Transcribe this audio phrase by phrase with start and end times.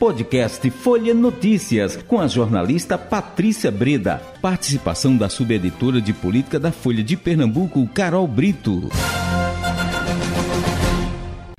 [0.00, 4.18] Podcast Folha Notícias, com a jornalista Patrícia Breda.
[4.40, 8.88] Participação da subeditora de política da Folha de Pernambuco, Carol Brito.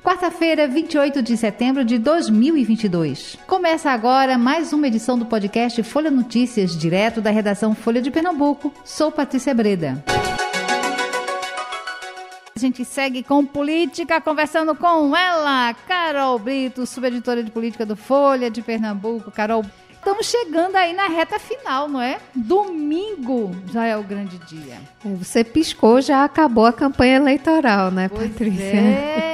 [0.02, 3.38] Quarta-feira, 28 de setembro de 2022.
[3.46, 8.74] Começa agora mais uma edição do podcast Folha Notícias, direto da redação Folha de Pernambuco.
[8.84, 10.02] Sou Patrícia Breda.
[12.62, 18.48] A gente segue com política, conversando com ela, Carol Brito, subeditora de política do Folha
[18.48, 19.32] de Pernambuco.
[19.32, 22.20] Carol, estamos chegando aí na reta final, não é?
[22.32, 24.78] Domingo já é o grande dia.
[25.04, 28.62] É, você piscou, já acabou a campanha eleitoral, né, pois Patrícia?
[28.62, 29.28] É,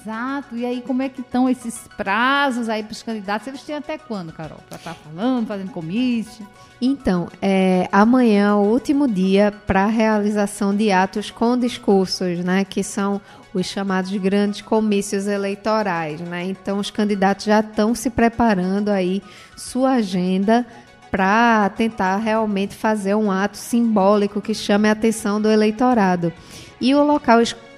[0.00, 0.56] exato.
[0.56, 3.46] E aí, como é que estão esses prazos aí para os candidatos?
[3.46, 4.58] Eles têm até quando, Carol?
[4.68, 6.46] Para estar tá falando, fazendo comício?
[6.80, 12.64] Então, é, amanhã é o último dia para a realização de atos com discursos, né,
[12.64, 13.20] que são
[13.52, 16.44] os chamados grandes comícios eleitorais, né?
[16.44, 19.22] Então, os candidatos já estão se preparando aí
[19.56, 20.64] sua agenda
[21.10, 26.32] para tentar realmente fazer um ato simbólico que chame a atenção do eleitorado.
[26.80, 27.69] E o local escolhido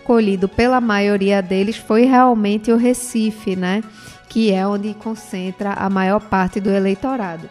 [0.48, 3.82] pela maioria deles foi realmente o Recife, né?
[4.28, 7.48] Que é onde concentra a maior parte do eleitorado.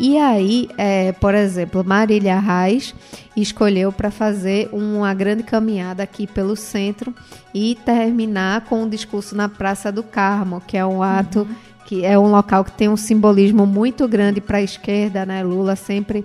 [0.00, 2.94] E aí, é, por exemplo, Marília Reis
[3.36, 7.12] escolheu para fazer uma grande caminhada aqui pelo centro
[7.52, 11.54] e terminar com um discurso na Praça do Carmo, que é um ato uhum.
[11.84, 15.42] que é um local que tem um simbolismo muito grande para a esquerda, né?
[15.42, 16.24] Lula sempre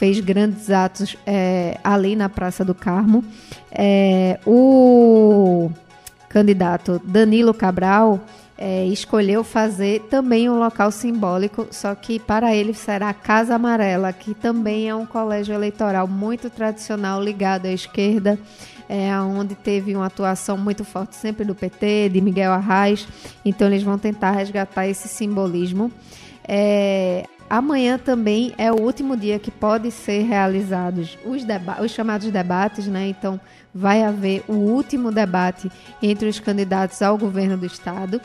[0.00, 3.22] fez grandes atos é, ali na Praça do Carmo.
[3.70, 5.70] É, o
[6.26, 8.18] candidato Danilo Cabral
[8.56, 14.10] é, escolheu fazer também um local simbólico, só que para ele será a Casa Amarela,
[14.10, 18.38] que também é um colégio eleitoral muito tradicional ligado à esquerda,
[18.88, 23.06] é, onde teve uma atuação muito forte sempre do PT, de Miguel Arraes.
[23.44, 25.92] Então eles vão tentar resgatar esse simbolismo.
[26.48, 31.42] É, amanhã também é o último dia que pode ser realizados os,
[31.84, 33.08] os chamados debates, né?
[33.08, 33.40] Então
[33.74, 38.20] vai haver o último debate entre os candidatos ao governo do estado.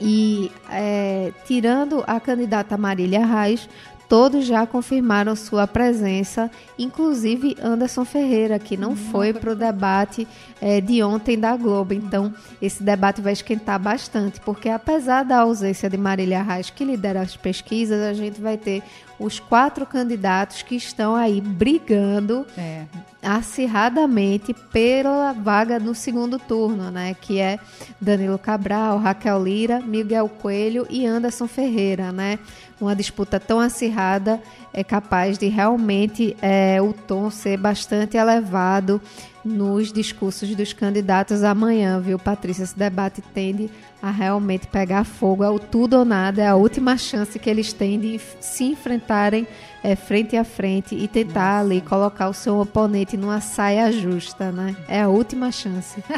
[0.00, 3.68] E é, tirando a candidata Marília Reis,
[4.12, 10.28] todos já confirmaram sua presença, inclusive Anderson Ferreira, que não foi para o debate
[10.60, 11.94] é, de ontem da Globo.
[11.94, 12.30] Então,
[12.60, 17.38] esse debate vai esquentar bastante, porque apesar da ausência de Marília Reis, que lidera as
[17.38, 18.82] pesquisas, a gente vai ter
[19.18, 22.84] os quatro candidatos que estão aí brigando é.
[23.22, 27.14] Acirradamente pela vaga no segundo turno, né?
[27.20, 27.58] Que é
[28.00, 32.38] Danilo Cabral, Raquel Lira, Miguel Coelho e Anderson Ferreira, né?
[32.80, 39.00] Uma disputa tão acirrada é capaz de realmente é, o tom ser bastante elevado
[39.44, 42.62] nos discursos dos candidatos amanhã, viu, Patrícia?
[42.62, 43.70] Esse debate tende
[44.00, 45.44] a realmente pegar fogo.
[45.44, 49.46] É o tudo ou nada, é a última chance que eles têm de se enfrentarem
[49.82, 54.76] é, frente a frente e tentar ali colocar o seu oponente numa saia justa, né?
[54.88, 56.02] É a última chance.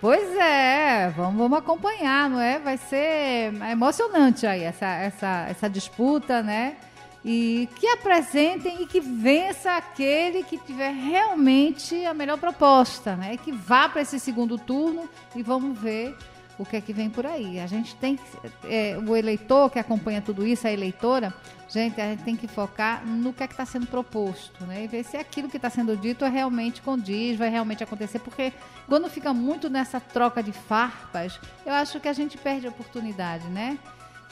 [0.00, 2.60] Pois é, vamos, vamos acompanhar, não é?
[2.60, 6.76] Vai ser emocionante aí essa, essa, essa disputa, né?
[7.24, 13.36] E que apresentem e que vença aquele que tiver realmente a melhor proposta, né?
[13.36, 16.16] Que vá para esse segundo turno e vamos ver
[16.58, 17.60] o que é que vem por aí.
[17.60, 18.18] A gente tem
[18.64, 21.32] é, o eleitor que acompanha tudo isso, a eleitora,
[21.68, 24.84] gente, a gente tem que focar no que é que está sendo proposto, né?
[24.84, 28.52] E ver se aquilo que está sendo dito é realmente condiz, vai realmente acontecer, porque
[28.88, 33.46] quando fica muito nessa troca de farpas, eu acho que a gente perde a oportunidade,
[33.48, 33.78] né?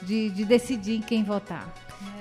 [0.03, 1.67] De, de decidir em quem votar.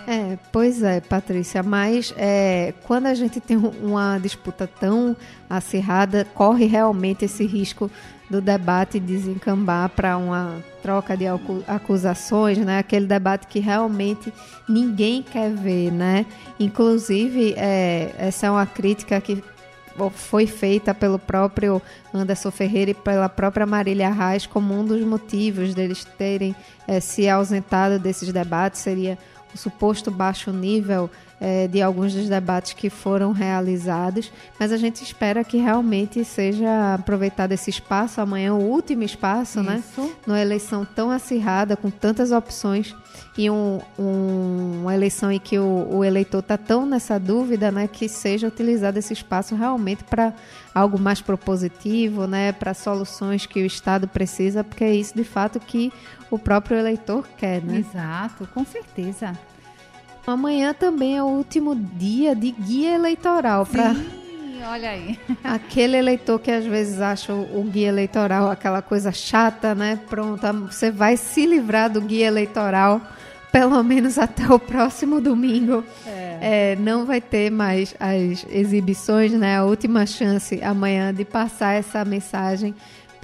[0.08, 5.16] É, pois é, Patrícia, mas é, quando a gente tem uma disputa tão
[5.50, 7.90] acirrada, corre realmente esse risco
[8.30, 11.26] do debate desencambar para uma troca de
[11.68, 12.80] acusações, né?
[12.80, 14.32] Aquele debate que realmente
[14.68, 16.26] ninguém quer ver, né?
[16.60, 19.44] Inclusive, é, essa é uma crítica que
[20.14, 21.82] foi feita pelo próprio
[22.14, 26.56] Anderson Ferreira e pela própria Marília Reis como um dos motivos deles terem
[26.88, 28.82] é, se ausentado desses debates.
[28.82, 29.18] Seria
[29.54, 31.10] o suposto baixo nível
[31.46, 36.96] é, de alguns dos debates que foram realizados, mas a gente espera que realmente seja
[36.96, 39.84] aproveitado esse espaço, amanhã o último espaço, né?
[39.88, 40.02] Isso.
[40.02, 40.10] né?
[40.26, 42.96] Numa eleição tão acirrada, com tantas opções,
[43.38, 47.88] e um, um, uma eleição em que o, o eleitor está tão nessa dúvida, né?
[47.88, 50.34] Que seja utilizado esse espaço realmente para
[50.74, 52.54] algo mais propositivo, né?
[52.54, 55.94] Para soluções que o Estado precisa, porque é isso de fato que
[56.32, 57.78] o próprio eleitor quer, né?
[57.78, 59.38] Exato, com certeza.
[60.28, 63.96] Amanhã também é o último dia de guia eleitoral para
[64.68, 65.20] olha aí.
[65.44, 70.00] Aquele eleitor que às vezes acha o guia eleitoral aquela coisa chata, né?
[70.10, 70.42] Pronto,
[70.72, 73.02] você vai se livrar do guia eleitoral
[73.52, 75.82] pelo menos até o próximo domingo.
[76.06, 76.40] É.
[76.42, 79.58] É, não vai ter mais as exibições, né?
[79.58, 82.76] A última chance amanhã de passar essa mensagem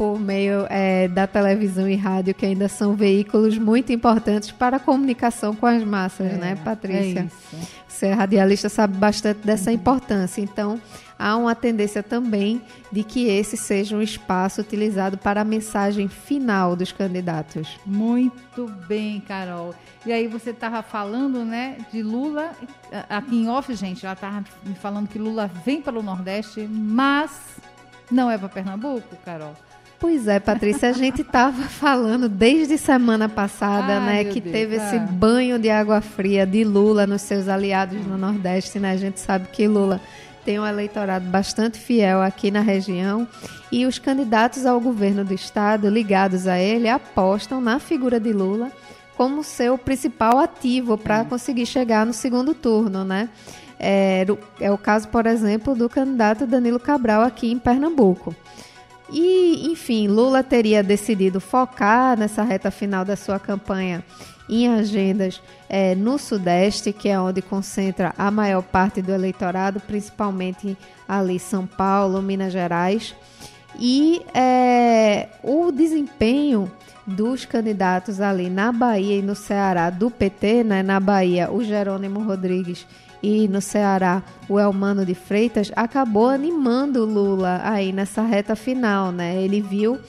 [0.02, 4.80] por meio é, da televisão e rádio, que ainda são veículos muito importantes para a
[4.80, 7.20] comunicação com as massas, é, né, Patrícia?
[7.20, 7.58] É
[7.88, 9.76] Você é radialista, sabe bastante dessa uhum.
[9.76, 10.42] importância.
[10.42, 10.82] Então,
[11.20, 16.76] há uma tendência também de que esse seja um espaço utilizado para a mensagem final
[16.76, 17.80] dos candidatos.
[17.86, 19.76] Muito bem, Carol.
[20.04, 22.54] E aí você estava falando, né, de Lula,
[23.08, 27.40] aqui em off, gente, ela estava me falando que Lula vem pelo Nordeste, mas
[28.10, 29.54] não é para Pernambuco, Carol?
[30.02, 34.76] Pois é, Patrícia, a gente estava falando desde semana passada, Ai, né, que Deus, teve
[34.78, 38.94] esse banho de água fria de Lula nos seus aliados no Nordeste, né?
[38.94, 40.02] A gente sabe que Lula
[40.44, 43.28] tem um eleitorado bastante fiel aqui na região
[43.72, 48.72] e os candidatos ao governo do estado ligados a ele apostam na figura de Lula
[49.16, 53.30] como seu principal ativo para conseguir chegar no segundo turno, né?
[53.80, 54.26] É,
[54.60, 58.36] é o caso, por exemplo, do candidato Danilo Cabral aqui em Pernambuco.
[59.12, 64.04] E, enfim, Lula teria decidido focar nessa reta final da sua campanha
[64.50, 70.78] em agendas é, no Sudeste, que é onde concentra a maior parte do eleitorado, principalmente
[71.08, 73.16] ali São Paulo, Minas Gerais.
[73.80, 76.72] E é, o desempenho
[77.06, 80.84] dos candidatos ali na Bahia e no Ceará do PT, né?
[80.84, 82.86] Na Bahia, o Jerônimo Rodrigues
[83.22, 89.42] e no Ceará o Elmano de Freitas acabou animando Lula aí nessa reta final, né?
[89.42, 90.00] Ele viu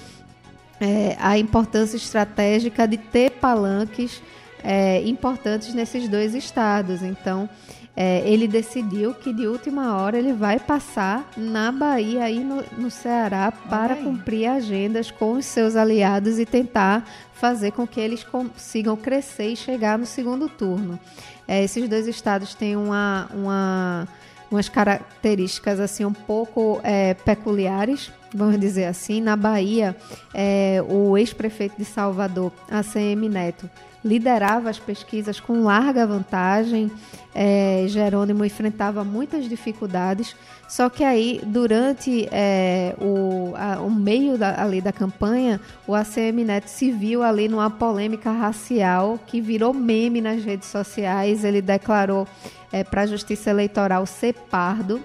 [0.81, 4.23] é, a importância estratégica de ter palanques
[4.65, 7.03] é, importantes nesses dois estados.
[7.03, 7.49] Então,
[7.95, 12.91] é, ele decidiu que de última hora ele vai passar na Bahia e no, no
[12.91, 18.97] Ceará para cumprir agendas com os seus aliados e tentar fazer com que eles consigam
[18.97, 20.99] crescer e chegar no segundo turno.
[21.47, 24.09] É, esses dois estados têm uma, uma,
[24.51, 29.21] umas características assim um pouco é, peculiares, vamos dizer assim.
[29.21, 29.95] Na Bahia,
[30.33, 33.69] é, o ex-prefeito de Salvador, ACM Neto,
[34.05, 36.91] liderava as pesquisas com larga vantagem.
[37.35, 40.37] É, Jerônimo enfrentava muitas dificuldades,
[40.69, 46.45] só que aí, durante é, o, a, o meio da, ali da campanha, o ACM
[46.45, 51.45] Neto se viu ali numa polêmica racial que virou meme nas redes sociais.
[51.45, 52.27] Ele declarou
[52.71, 55.03] é, para a Justiça Eleitoral ser pardo,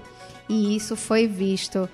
[0.49, 1.89] e isso foi visto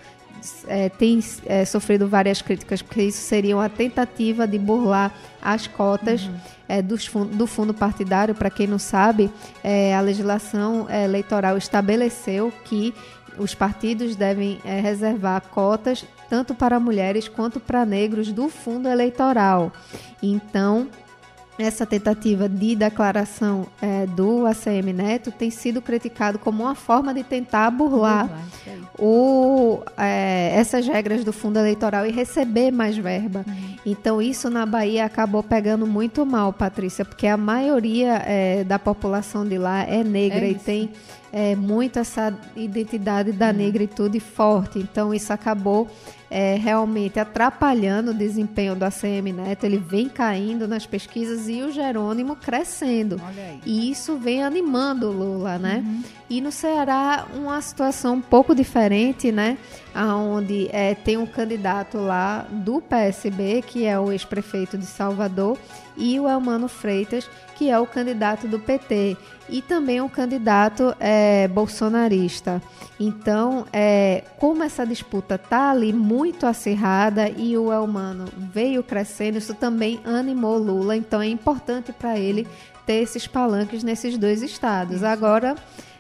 [0.68, 6.24] é, tem é, sofrido várias críticas, porque isso seria uma tentativa de burlar as cotas
[6.24, 6.36] uhum.
[6.74, 8.34] É, do fundo partidário.
[8.34, 9.32] Para quem não sabe,
[9.64, 12.94] é, a legislação é, eleitoral estabeleceu que
[13.38, 19.72] os partidos devem é, reservar cotas tanto para mulheres quanto para negros do fundo eleitoral.
[20.22, 20.88] Então,
[21.58, 27.24] essa tentativa de declaração é, do ACM Neto tem sido criticado como uma forma de
[27.24, 28.30] tentar burlar
[28.98, 33.46] o, é, essas regras do fundo eleitoral e receber mais verba.
[33.48, 33.76] Uhum.
[33.86, 39.46] Então isso na Bahia acabou pegando muito mal, Patrícia, porque a maioria é, da população
[39.46, 40.92] de lá é negra é e tem
[41.34, 43.54] é, muito essa identidade da uhum.
[43.54, 44.78] negritude forte.
[44.78, 45.90] Então isso acabou
[46.30, 51.72] é, realmente atrapalhando o desempenho do ACM Neto, ele vem caindo nas pesquisas e o
[51.72, 53.20] Jerônimo crescendo.
[53.66, 55.84] E isso vem animando o Lula, né?
[55.86, 56.04] Uhum.
[56.34, 59.56] E no Ceará, uma situação um pouco diferente, né?
[59.96, 65.60] Onde é, tem um candidato lá do PSB, que é o ex-prefeito de Salvador,
[65.96, 69.16] e o Elmano Freitas, que é o candidato do PT
[69.48, 72.60] e também um candidato é, bolsonarista.
[73.00, 79.54] Então, é, como essa disputa está ali muito acirrada e o Elmano veio crescendo, isso
[79.54, 80.98] também animou Lula.
[80.98, 82.48] Então, é importante para ele
[82.88, 85.04] ter esses palanques nesses dois estados.
[85.04, 85.56] Agora.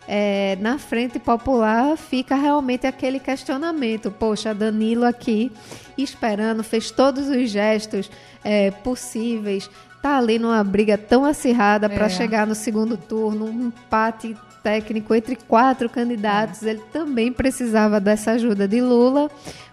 [0.08, 4.12] É, na frente popular fica realmente aquele questionamento.
[4.12, 5.52] Poxa, Danilo aqui
[5.98, 8.10] esperando, fez todos os gestos
[8.44, 9.70] é, possíveis,
[10.02, 12.10] tá ali numa briga tão acirrada para é.
[12.10, 16.64] chegar no segundo turno, um empate técnico entre quatro candidatos.
[16.64, 16.72] É.
[16.72, 19.30] Ele também precisava dessa ajuda de Lula,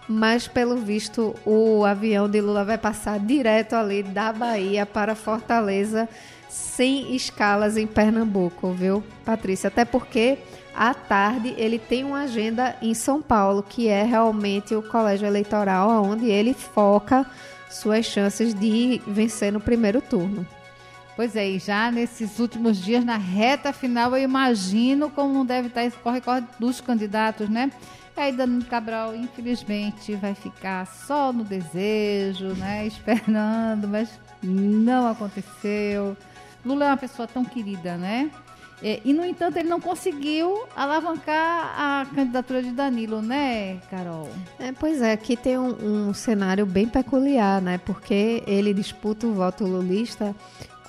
[0.07, 6.07] mas pelo visto o avião de Lula vai passar direto ali da Bahia para Fortaleza,
[6.51, 9.69] sem escalas em Pernambuco, viu, Patrícia?
[9.69, 10.37] Até porque
[10.75, 16.03] à tarde ele tem uma agenda em São Paulo, que é realmente o colégio eleitoral
[16.03, 17.25] onde ele foca
[17.69, 20.45] suas chances de vencer no primeiro turno.
[21.15, 25.69] Pois é, e já nesses últimos dias, na reta final, eu imagino como não deve
[25.69, 27.71] estar esse corre-corre dos candidatos, né?
[28.17, 32.85] Aí Danilo Cabral, infelizmente, vai ficar só no desejo, né?
[32.85, 34.09] Esperando, mas
[34.43, 36.17] não aconteceu.
[36.65, 38.31] Lula é uma pessoa tão querida, né?
[38.83, 44.29] É, e, no entanto, ele não conseguiu alavancar a candidatura de Danilo, né, Carol?
[44.59, 47.77] É, pois é, aqui tem um, um, cenário bem peculiar, né?
[47.77, 50.35] Porque ele disputa o voto lulista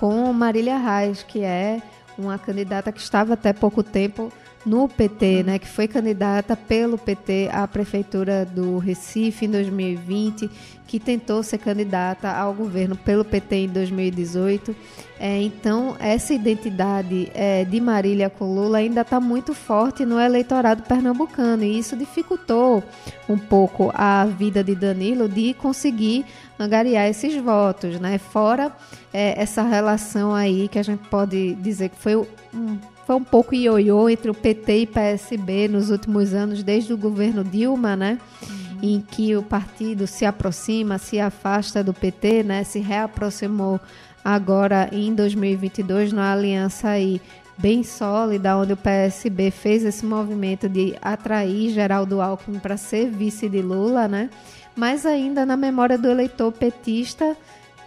[0.00, 1.82] com Marília Reis, que é
[2.16, 4.32] uma candidata que estava até pouco tempo
[4.64, 10.48] no PT, né, que foi candidata pelo PT à prefeitura do Recife em 2020,
[10.86, 14.76] que tentou ser candidata ao governo pelo PT em 2018.
[15.18, 20.82] É, então, essa identidade é, de Marília com Lula ainda está muito forte no eleitorado
[20.82, 22.82] pernambucano e isso dificultou
[23.28, 26.26] um pouco a vida de Danilo de conseguir
[26.58, 28.18] angariar esses votos, né?
[28.18, 28.72] Fora
[29.12, 33.54] é, essa relação aí que a gente pode dizer que foi um foi um pouco
[33.54, 38.18] ioiô entre o PT e PSB nos últimos anos, desde o governo Dilma, né?
[38.42, 38.78] Uhum.
[38.82, 42.64] Em que o partido se aproxima, se afasta do PT, né?
[42.64, 43.80] Se reaproximou
[44.24, 47.20] agora em 2022 numa aliança aí
[47.58, 53.48] bem sólida, onde o PSB fez esse movimento de atrair Geraldo Alckmin para ser vice
[53.48, 54.30] de Lula, né?
[54.74, 57.36] Mas ainda na memória do eleitor petista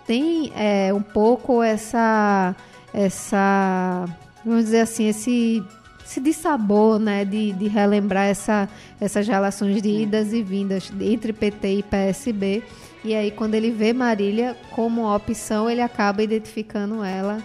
[0.05, 2.55] tem é, um pouco essa
[2.93, 4.07] essa
[4.45, 5.63] vamos dizer assim, esse,
[6.05, 8.69] esse dissabor, né, de, de relembrar essa,
[9.01, 12.63] essas relações de idas e vindas entre PT e PSB.
[13.03, 17.43] E aí, quando ele vê Marília como opção, ele acaba identificando ela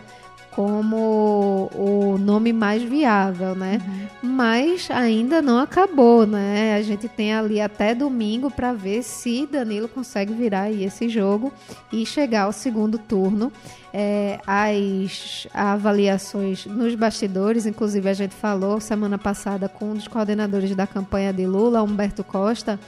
[0.50, 3.80] como o nome mais viável, né?
[4.22, 4.30] Uhum.
[4.30, 6.74] Mas ainda não acabou, né?
[6.74, 11.52] A gente tem ali até domingo para ver se Danilo consegue virar esse jogo
[11.92, 13.52] e chegar ao segundo turno.
[13.92, 20.74] É, as avaliações nos bastidores, inclusive a gente falou semana passada com um dos coordenadores
[20.76, 22.78] da campanha de Lula, Humberto Costa,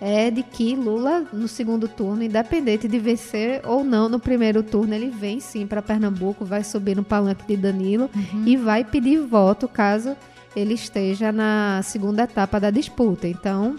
[0.00, 4.94] é de que Lula, no segundo turno, independente de vencer ou não no primeiro turno,
[4.94, 8.44] ele vem sim para Pernambuco, vai subir no palanque de Danilo uhum.
[8.46, 10.16] e vai pedir voto caso
[10.54, 13.28] ele esteja na segunda etapa da disputa.
[13.28, 13.76] Então,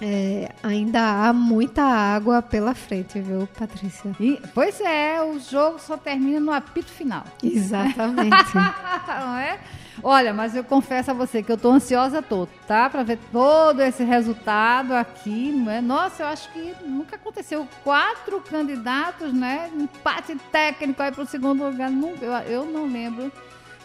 [0.00, 4.14] é, ainda há muita água pela frente, viu, Patrícia?
[4.20, 7.24] E, pois é, o jogo só termina no apito final.
[7.42, 8.54] Exatamente.
[8.54, 9.58] Não é?
[10.02, 12.88] Olha, mas eu confesso a você que eu tô ansiosa todo, tá?
[12.88, 15.80] Para ver todo esse resultado aqui, não é?
[15.80, 19.68] Nossa, eu acho que nunca aconteceu quatro candidatos, né?
[19.74, 21.90] Empate técnico aí para o segundo lugar.
[21.90, 23.32] Nunca, eu, eu não lembro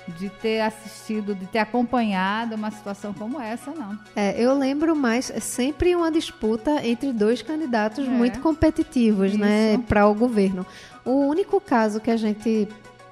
[0.08, 3.98] de ter assistido, de ter acompanhado uma situação como essa, não.
[4.16, 8.10] É, eu lembro mais, é sempre uma disputa entre dois candidatos é.
[8.10, 9.80] muito competitivos, né, Isso.
[9.80, 10.66] né, para o governo.
[11.06, 12.68] O único caso que a gente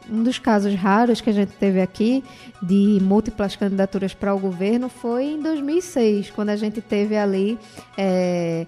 [0.09, 2.23] um dos casos raros que a gente teve aqui
[2.61, 7.57] de múltiplas candidaturas para o governo foi em 2006, quando a gente teve ali
[7.97, 8.65] é,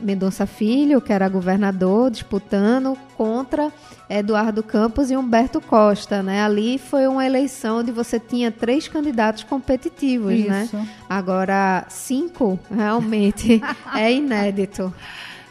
[0.00, 3.72] Mendonça Filho, que era governador, disputando contra
[4.08, 6.42] Eduardo Campos e Humberto Costa, né?
[6.42, 10.64] Ali foi uma eleição onde você tinha três candidatos competitivos, né?
[10.64, 10.76] Isso.
[10.76, 10.88] né?
[11.08, 13.62] Agora cinco realmente
[13.94, 14.92] é inédito.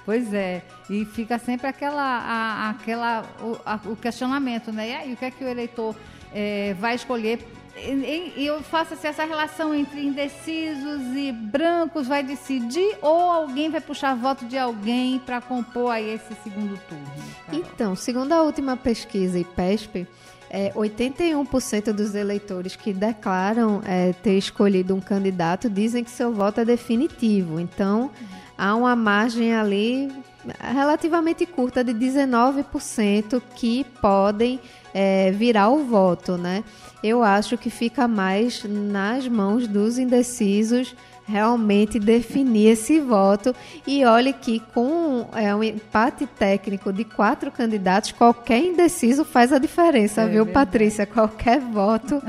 [0.06, 4.90] Pois é, e fica sempre aquela, a, aquela, o, a, o, questionamento, né?
[4.90, 5.96] E aí, o que é que o eleitor
[6.34, 12.98] é, vai escolher e eu faço assim, essa relação entre indecisos e brancos vai decidir
[13.02, 17.06] ou alguém vai puxar voto de alguém para compor aí esse segundo turno?
[17.46, 17.60] Carol?
[17.60, 20.08] Então, segundo a última pesquisa IPESP,
[20.50, 26.60] é, 81% dos eleitores que declaram é, ter escolhido um candidato dizem que seu voto
[26.60, 27.58] é definitivo.
[27.58, 28.12] Então,
[28.58, 30.12] há uma margem ali
[30.60, 34.60] relativamente curta de 19% que podem
[34.94, 36.64] é, virar o voto, né?
[37.04, 40.96] Eu acho que fica mais nas mãos dos indecisos
[41.32, 43.56] realmente definir esse voto.
[43.88, 49.58] E olhe que com é, um empate técnico de quatro candidatos, qualquer indeciso faz a
[49.58, 50.66] diferença, é viu, verdade.
[50.66, 51.06] Patrícia?
[51.06, 52.22] Qualquer voto,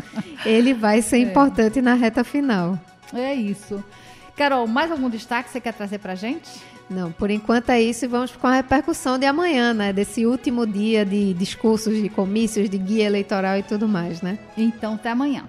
[0.47, 1.21] ele vai ser é.
[1.21, 2.78] importante na reta final.
[3.12, 3.83] É isso.
[4.37, 6.50] Carol, mais algum destaque que você quer trazer para gente?
[6.93, 9.93] Não, por enquanto é isso e vamos com a repercussão de amanhã, né?
[9.93, 14.39] Desse último dia de discursos, de comícios, de guia eleitoral e tudo mais, né?
[14.57, 15.45] Então, até amanhã.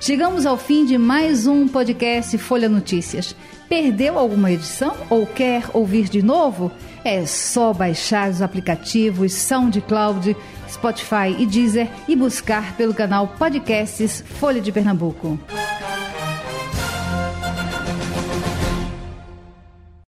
[0.00, 3.36] Chegamos ao fim de mais um podcast Folha Notícias.
[3.68, 6.70] Perdeu alguma edição ou quer ouvir de novo?
[7.04, 10.36] É só baixar os aplicativos SoundCloud,
[10.70, 15.38] Spotify e Deezer e buscar pelo canal Podcasts Folha de Pernambuco.